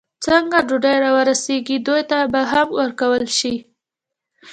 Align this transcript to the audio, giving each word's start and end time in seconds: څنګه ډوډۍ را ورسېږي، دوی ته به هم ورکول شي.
څنګه 0.25 0.57
ډوډۍ 0.67 0.95
را 1.03 1.11
ورسېږي، 1.17 1.77
دوی 1.87 2.01
ته 2.09 2.17
به 2.31 2.41
هم 2.51 2.67
ورکول 2.79 3.23
شي. 3.37 3.55